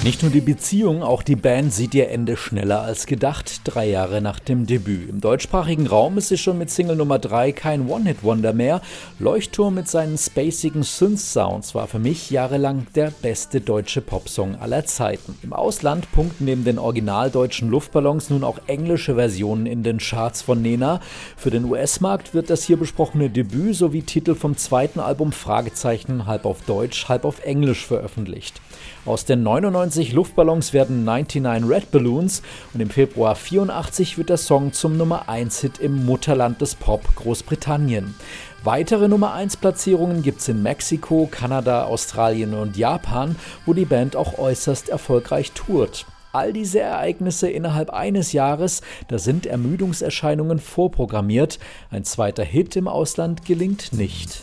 Nicht 0.05 0.23
nur 0.23 0.31
die 0.31 0.43
Beziehung, 0.43 1.03
auch 1.03 1.23
die 1.23 1.35
Band 1.35 1.73
sieht 1.73 1.95
ihr 1.95 2.11
Ende 2.11 2.37
schneller 2.37 2.83
als 2.83 3.07
gedacht, 3.07 3.63
drei 3.65 3.89
Jahre 3.89 4.21
nach 4.21 4.39
dem 4.39 4.67
Debüt. 4.67 5.09
Im 5.09 5.23
deutschsprachigen 5.23 5.87
Raum 5.87 6.19
ist 6.19 6.29
sie 6.29 6.37
schon 6.37 6.59
mit 6.59 6.69
Single 6.69 6.97
Nummer 6.97 7.19
3 7.19 7.53
kein 7.53 7.89
One-Hit-Wonder 7.89 8.53
mehr. 8.53 8.83
Leuchtturm 9.19 9.77
mit 9.77 9.89
seinen 9.89 10.19
spacigen 10.19 10.83
Synth-Sounds 10.83 11.75
war 11.75 11.87
für 11.87 11.99
mich 11.99 12.29
jahrelang 12.29 12.87
der 12.95 13.13
beste 13.23 13.63
deutsche 13.63 14.03
Popsong 14.03 14.57
aller 14.57 14.85
Zeiten. 14.85 15.39
Im 15.43 15.55
Ausland 15.55 16.13
punkten 16.13 16.45
neben 16.45 16.65
den 16.65 16.79
originaldeutschen 16.79 17.71
Luftballons 17.71 18.29
nun 18.29 18.45
auch 18.45 18.59
englische 18.67 19.15
Versionen 19.15 19.65
in 19.65 19.83
den 19.85 19.97
Charts 19.97 20.43
von 20.43 20.61
Nena. 20.61 21.01
Für 21.35 21.51
den 21.51 21.65
US-Markt 21.65 22.35
wird 22.35 22.51
das 22.51 22.63
hier 22.63 22.77
besprochene 22.77 23.31
Debüt 23.31 23.75
sowie 23.75 24.03
Titel 24.03 24.35
vom 24.35 24.59
zweiten 24.59 25.01
Album 25.01 25.33
Fragezeichen 25.33 26.27
halb 26.27 26.45
auf 26.45 26.61
Deutsch, 26.67 27.09
halb 27.09 27.25
auf 27.25 27.43
Englisch 27.43 27.87
veröffentlicht. 27.87 28.61
Aus 29.07 29.27
den 29.27 29.43
99 29.43 30.15
Luftballons 30.15 30.73
werden 30.73 31.05
99 31.05 31.69
Red 31.69 31.91
Balloons 31.91 32.41
und 32.73 32.81
im 32.81 32.89
Februar 32.89 33.35
84 33.35 34.17
wird 34.17 34.31
der 34.31 34.39
Song 34.39 34.73
zum 34.73 34.97
Nummer 34.97 35.29
1 35.29 35.61
Hit 35.61 35.79
im 35.79 36.07
Mutterland 36.07 36.63
des 36.63 36.75
Pop 36.75 37.03
Großbritannien. 37.15 38.15
Weitere 38.63 39.09
Nummer 39.09 39.35
1 39.35 39.59
Platzierungen 39.59 40.23
gibt's 40.23 40.49
in 40.49 40.63
Mexiko, 40.63 41.29
Kanada, 41.31 41.85
Australien 41.85 42.55
und 42.55 42.79
Japan, 42.79 43.37
wo 43.67 43.75
die 43.75 43.85
Band 43.85 44.17
auch 44.17 44.39
äußerst 44.39 44.89
erfolgreich 44.89 45.53
tourt. 45.53 46.07
All 46.33 46.55
diese 46.55 46.81
Ereignisse 46.81 47.51
innerhalb 47.51 47.91
eines 47.91 48.33
Jahres, 48.33 48.81
da 49.09 49.19
sind 49.19 49.45
Ermüdungserscheinungen 49.45 50.59
vorprogrammiert. 50.59 51.59
Ein 51.91 52.05
zweiter 52.05 52.43
Hit 52.43 52.75
im 52.75 52.89
Ausland 52.89 53.45
gelingt 53.45 53.93
nicht. 53.93 54.43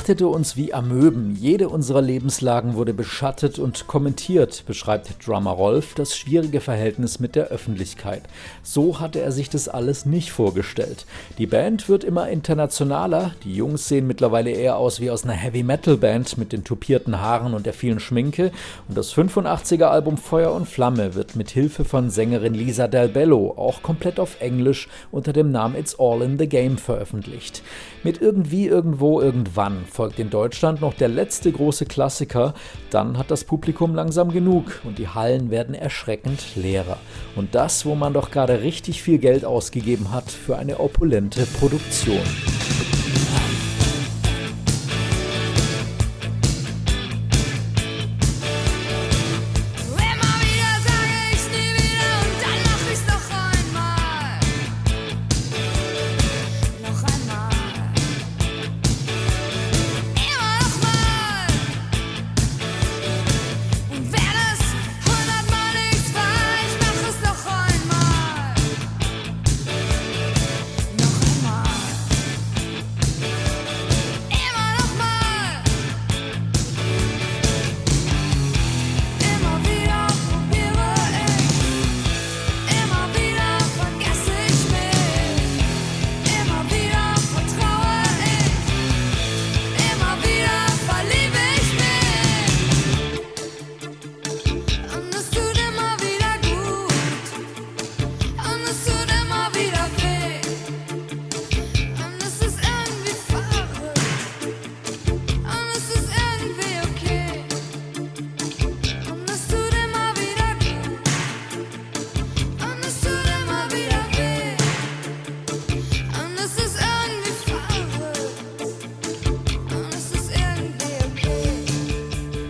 Betrachtete 0.00 0.28
uns 0.28 0.56
wie 0.56 0.72
Amöben. 0.72 1.36
Jede 1.38 1.68
unserer 1.68 2.00
Lebenslagen 2.00 2.74
wurde 2.74 2.94
beschattet 2.94 3.58
und 3.58 3.86
kommentiert, 3.86 4.64
beschreibt 4.66 5.26
Drummer 5.26 5.50
Rolf 5.50 5.92
das 5.92 6.16
schwierige 6.16 6.62
Verhältnis 6.62 7.20
mit 7.20 7.36
der 7.36 7.48
Öffentlichkeit. 7.48 8.22
So 8.62 8.98
hatte 8.98 9.20
er 9.20 9.30
sich 9.30 9.50
das 9.50 9.68
alles 9.68 10.06
nicht 10.06 10.32
vorgestellt. 10.32 11.04
Die 11.36 11.46
Band 11.46 11.90
wird 11.90 12.02
immer 12.02 12.30
internationaler. 12.30 13.32
Die 13.44 13.54
Jungs 13.54 13.88
sehen 13.88 14.06
mittlerweile 14.06 14.50
eher 14.50 14.78
aus 14.78 15.00
wie 15.00 15.10
aus 15.10 15.24
einer 15.24 15.34
Heavy 15.34 15.62
Metal 15.62 15.98
Band 15.98 16.38
mit 16.38 16.52
den 16.52 16.64
tupierten 16.64 17.20
Haaren 17.20 17.52
und 17.52 17.66
der 17.66 17.74
vielen 17.74 18.00
Schminke. 18.00 18.52
Und 18.88 18.96
das 18.96 19.12
85er 19.12 19.88
Album 19.88 20.16
Feuer 20.16 20.52
und 20.52 20.66
Flamme 20.66 21.14
wird 21.14 21.36
mit 21.36 21.50
Hilfe 21.50 21.84
von 21.84 22.08
Sängerin 22.08 22.54
Lisa 22.54 22.88
Del 22.88 23.08
Bello 23.08 23.52
auch 23.54 23.82
komplett 23.82 24.18
auf 24.18 24.40
Englisch 24.40 24.88
unter 25.10 25.34
dem 25.34 25.52
Namen 25.52 25.76
It's 25.76 25.94
All 26.00 26.22
in 26.22 26.38
the 26.38 26.48
Game 26.48 26.78
veröffentlicht. 26.78 27.62
Mit 28.02 28.22
irgendwie, 28.22 28.66
irgendwo, 28.66 29.20
irgendwann 29.20 29.84
folgt 29.90 30.18
in 30.18 30.30
Deutschland 30.30 30.80
noch 30.80 30.94
der 30.94 31.08
letzte 31.08 31.52
große 31.52 31.86
Klassiker. 31.86 32.54
Dann 32.90 33.18
hat 33.18 33.30
das 33.30 33.44
Publikum 33.44 33.94
langsam 33.94 34.30
genug 34.30 34.80
und 34.84 34.98
die 34.98 35.08
Hallen 35.08 35.50
werden 35.50 35.74
erschreckend 35.74 36.56
leerer. 36.56 36.98
Und 37.36 37.54
das, 37.54 37.84
wo 37.84 37.94
man 37.94 38.12
doch 38.12 38.30
gerade 38.30 38.62
richtig 38.62 39.02
viel 39.02 39.18
Geld 39.18 39.44
ausgegeben 39.44 40.12
hat 40.12 40.30
für 40.30 40.56
eine 40.56 40.80
opulente 40.80 41.46
Produktion. 41.46 42.99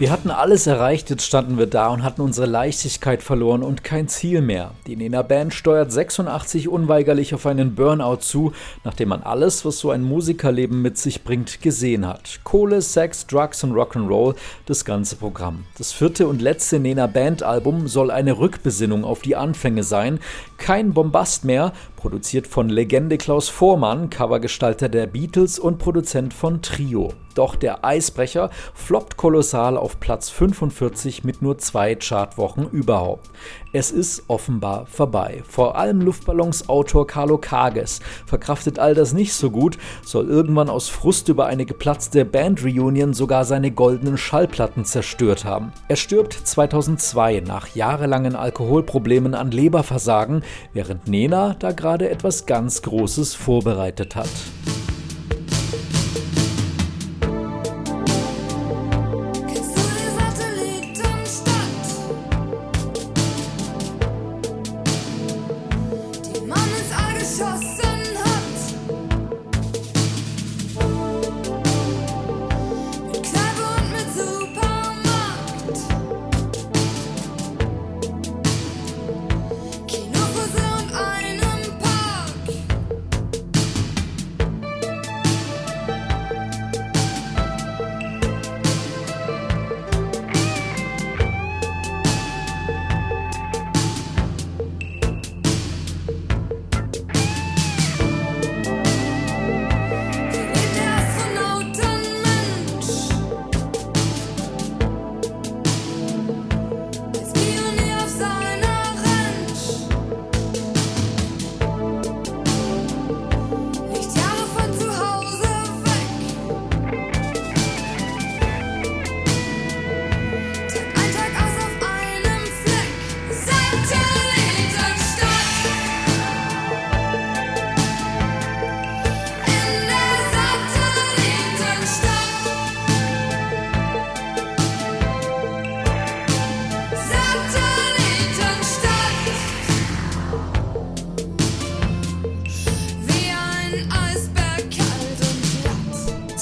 Wir 0.00 0.10
hatten 0.10 0.30
alles 0.30 0.66
erreicht, 0.66 1.10
jetzt 1.10 1.26
standen 1.26 1.58
wir 1.58 1.66
da 1.66 1.88
und 1.88 2.02
hatten 2.02 2.22
unsere 2.22 2.46
Leichtigkeit 2.46 3.22
verloren 3.22 3.62
und 3.62 3.84
kein 3.84 4.08
Ziel 4.08 4.40
mehr. 4.40 4.70
Die 4.86 4.96
Nena 4.96 5.20
Band 5.20 5.52
steuert 5.52 5.92
86 5.92 6.70
unweigerlich 6.70 7.34
auf 7.34 7.44
einen 7.44 7.74
Burnout 7.74 8.22
zu, 8.22 8.54
nachdem 8.82 9.10
man 9.10 9.22
alles, 9.22 9.66
was 9.66 9.78
so 9.78 9.90
ein 9.90 10.02
Musikerleben 10.02 10.80
mit 10.80 10.96
sich 10.96 11.22
bringt, 11.22 11.60
gesehen 11.60 12.06
hat. 12.06 12.40
Kohle, 12.44 12.80
Sex, 12.80 13.26
Drugs 13.26 13.62
und 13.62 13.72
Rock'n'Roll, 13.72 14.36
das 14.64 14.86
ganze 14.86 15.16
Programm. 15.16 15.64
Das 15.76 15.92
vierte 15.92 16.28
und 16.28 16.40
letzte 16.40 16.80
Nena 16.80 17.06
Band 17.06 17.42
Album 17.42 17.86
soll 17.86 18.10
eine 18.10 18.38
Rückbesinnung 18.38 19.04
auf 19.04 19.20
die 19.20 19.36
Anfänge 19.36 19.82
sein. 19.82 20.18
Kein 20.56 20.94
Bombast 20.94 21.44
mehr, 21.44 21.74
produziert 22.00 22.46
von 22.46 22.70
Legende 22.70 23.18
Klaus 23.18 23.50
Vormann, 23.50 24.08
Covergestalter 24.08 24.88
der 24.88 25.06
Beatles 25.06 25.58
und 25.58 25.76
Produzent 25.76 26.32
von 26.32 26.62
Trio. 26.62 27.12
Doch 27.34 27.56
der 27.56 27.84
Eisbrecher 27.84 28.48
floppt 28.74 29.18
kolossal 29.18 29.76
auf 29.76 30.00
Platz 30.00 30.30
45 30.30 31.24
mit 31.24 31.42
nur 31.42 31.58
zwei 31.58 31.94
Chartwochen 31.94 32.70
überhaupt. 32.70 33.30
Es 33.72 33.92
ist 33.92 34.24
offenbar 34.26 34.87
vorbei. 34.87 35.44
Vor 35.48 35.76
allem 35.76 36.00
Luftballons-Autor 36.00 37.06
Carlo 37.06 37.38
Kages 37.38 38.00
verkraftet 38.26 38.80
all 38.80 38.94
das 38.94 39.12
nicht 39.12 39.33
so 39.33 39.48
gut, 39.50 39.78
soll 40.04 40.28
irgendwann 40.28 40.68
aus 40.68 40.88
Frust 40.88 41.28
über 41.28 41.46
eine 41.46 41.66
geplatzte 41.66 42.24
Band-Reunion 42.24 43.14
sogar 43.14 43.44
seine 43.44 43.70
goldenen 43.70 44.18
Schallplatten 44.18 44.85
zerstört 44.85 45.44
haben. 45.44 45.72
Er 45.87 45.94
stirbt 45.94 46.33
2002 46.33 47.44
nach 47.46 47.68
jahrelangen 47.76 48.35
Alkoholproblemen 48.35 49.35
an 49.35 49.52
Leberversagen, 49.52 50.42
während 50.72 51.06
Nena 51.06 51.54
da 51.56 51.70
gerade 51.70 52.11
etwas 52.11 52.46
ganz 52.46 52.83
Großes 52.83 53.37
vorbereitet 53.37 54.16
hat. 54.16 54.30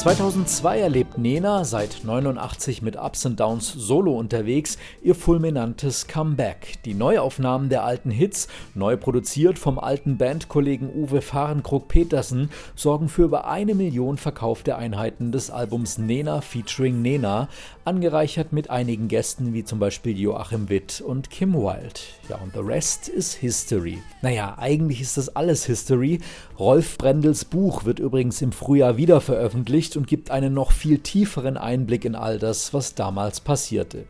2002 0.09 0.81
erlebt 0.81 1.19
Nena, 1.19 1.65
seit 1.67 2.03
89 2.03 2.81
mit 2.81 2.97
Ups 2.97 3.27
and 3.27 3.39
Downs 3.39 3.71
solo 3.71 4.17
unterwegs, 4.17 4.79
ihr 5.03 5.15
fulminantes 5.15 6.07
Comeback. 6.07 6.83
Die 6.87 6.95
Neuaufnahmen 6.95 7.69
der 7.69 7.85
alten 7.85 8.11
Hits, 8.11 8.49
neu 8.75 8.97
produziert 8.97 9.59
vom 9.59 9.79
alten 9.79 10.17
Bandkollegen 10.17 10.89
Uwe 10.95 11.21
Fahrenkrug-Petersen, 11.21 12.49
sorgen 12.75 13.11
für 13.11 13.25
über 13.25 13.49
eine 13.49 13.75
Million 13.75 14.17
verkaufte 14.17 14.77
Einheiten 14.77 15.31
des 15.31 15.51
Albums 15.51 15.99
Nena 15.99 16.41
featuring 16.41 17.03
Nena, 17.03 17.51
angereichert 17.85 18.51
mit 18.51 18.71
einigen 18.71 19.09
Gästen 19.09 19.53
wie 19.53 19.65
zum 19.65 19.79
Beispiel 19.79 20.19
Joachim 20.19 20.71
Witt 20.71 21.03
und 21.03 21.29
Kim 21.29 21.53
Wilde. 21.53 22.01
Ja, 22.31 22.37
und 22.37 22.55
the 22.55 22.61
rest 22.61 23.09
is 23.09 23.35
History. 23.35 23.99
Naja, 24.23 24.57
eigentlich 24.59 25.03
ist 25.03 25.19
das 25.19 25.37
alles 25.37 25.67
History. 25.67 26.21
Rolf 26.59 26.99
Brendels 26.99 27.45
Buch 27.45 27.85
wird 27.85 28.01
übrigens 28.01 28.43
im 28.43 28.51
Frühjahr 28.51 28.97
wieder 28.97 29.21
veröffentlicht 29.21 29.97
und 29.97 30.09
gibt 30.09 30.33
einen 30.33 30.55
noch 30.55 30.73
viel 30.73 30.99
tieferen 30.99 31.57
Einblick 31.57 32.05
in 32.05 32.17
all 32.17 32.41
das, 32.41 32.75
was 32.75 32.97
damals 32.97 33.41
passierte. 33.41 34.07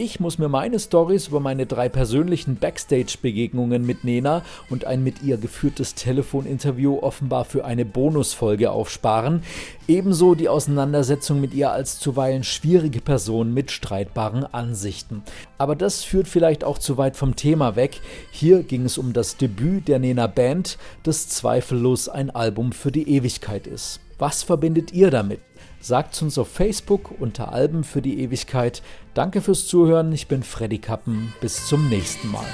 Ich 0.00 0.20
muss 0.20 0.38
mir 0.38 0.48
meine 0.48 0.78
Stories 0.78 1.26
über 1.26 1.40
meine 1.40 1.66
drei 1.66 1.88
persönlichen 1.88 2.54
Backstage-Begegnungen 2.54 3.84
mit 3.84 4.04
Nena 4.04 4.44
und 4.70 4.84
ein 4.84 5.02
mit 5.02 5.24
ihr 5.24 5.38
geführtes 5.38 5.96
Telefoninterview 5.96 7.00
offenbar 7.00 7.44
für 7.44 7.64
eine 7.64 7.84
Bonusfolge 7.84 8.70
aufsparen. 8.70 9.42
Ebenso 9.88 10.36
die 10.36 10.48
Auseinandersetzung 10.48 11.40
mit 11.40 11.52
ihr 11.52 11.72
als 11.72 11.98
zuweilen 11.98 12.44
schwierige 12.44 13.00
Person 13.00 13.52
mit 13.52 13.72
streitbaren 13.72 14.44
Ansichten. 14.44 15.24
Aber 15.58 15.74
das 15.74 16.04
führt 16.04 16.28
vielleicht 16.28 16.62
auch 16.62 16.78
zu 16.78 16.96
weit 16.96 17.16
vom 17.16 17.34
Thema 17.34 17.74
weg. 17.74 18.00
Hier 18.30 18.62
ging 18.62 18.84
es 18.84 18.98
um 18.98 19.12
das 19.12 19.36
Debüt 19.36 19.88
der 19.88 19.98
Nena 19.98 20.28
Band, 20.28 20.78
das 21.02 21.28
zweifellos 21.28 22.08
ein 22.08 22.30
Album 22.30 22.70
für 22.70 22.92
die 22.92 23.10
Ewigkeit 23.16 23.66
ist. 23.66 23.98
Was 24.16 24.44
verbindet 24.44 24.92
ihr 24.92 25.10
damit? 25.10 25.40
Sagt 25.88 26.20
uns 26.20 26.36
auf 26.36 26.48
Facebook 26.48 27.18
unter 27.18 27.50
Alben 27.50 27.82
für 27.82 28.02
die 28.02 28.20
Ewigkeit. 28.20 28.82
Danke 29.14 29.40
fürs 29.40 29.66
Zuhören. 29.66 30.12
Ich 30.12 30.28
bin 30.28 30.42
Freddy 30.42 30.76
Kappen. 30.76 31.32
Bis 31.40 31.66
zum 31.66 31.88
nächsten 31.88 32.30
Mal. 32.30 32.44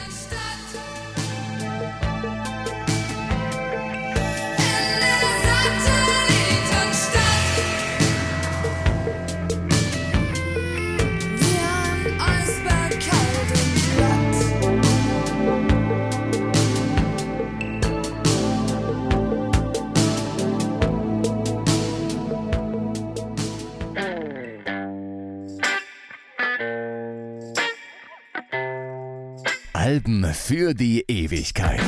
Für 30.35 30.75
die 30.75 31.05
Ewigkeit. 31.09 31.81